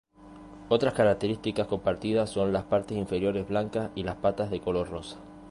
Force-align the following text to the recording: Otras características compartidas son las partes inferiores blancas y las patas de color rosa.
Otras 0.69 0.95
características 0.95 1.67
compartidas 1.67 2.31
son 2.31 2.51
las 2.51 2.63
partes 2.63 2.97
inferiores 2.97 3.47
blancas 3.47 3.91
y 3.93 4.01
las 4.01 4.15
patas 4.15 4.49
de 4.49 4.59
color 4.59 4.89
rosa. 4.89 5.19